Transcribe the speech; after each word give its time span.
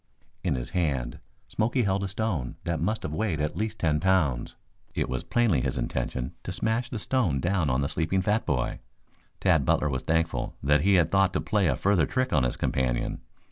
In 0.43 0.55
his 0.55 0.71
hand 0.71 1.19
Smoky 1.47 1.83
held 1.83 2.03
a 2.03 2.07
stone 2.07 2.55
that 2.63 2.81
must 2.81 3.03
have 3.03 3.13
weighed 3.13 3.39
at 3.39 3.55
least 3.55 3.77
ten 3.77 3.99
pounds. 3.99 4.55
It 4.95 5.07
was 5.07 5.23
plainly 5.23 5.61
his 5.61 5.77
intention 5.77 6.33
to 6.41 6.51
smash 6.51 6.89
the 6.89 6.97
stone 6.97 7.39
down 7.39 7.69
on 7.69 7.81
the 7.81 7.87
sleeping 7.87 8.23
fat 8.23 8.43
boy. 8.43 8.79
Tad 9.39 9.63
Butler 9.63 9.89
was 9.91 10.01
thankful 10.01 10.55
that 10.63 10.81
he 10.81 10.95
had 10.95 11.11
thought 11.11 11.33
to 11.33 11.39
play 11.41 11.67
a 11.67 11.75
further 11.75 12.07
trick 12.07 12.33
on 12.33 12.45
his 12.45 12.57
companion. 12.57 13.21